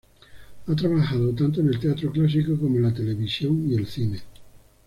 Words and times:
Ha 0.65 0.75
trabajado 0.75 1.31
tanto 1.35 1.61
en 1.61 1.67
el 1.67 1.79
teatro 1.79 2.11
clásico 2.11 2.57
como 2.59 2.75
en 2.77 2.81
la 2.81 2.91
televisión 2.91 3.69
y 3.69 3.75
el 3.75 3.85
cine. 3.85 4.19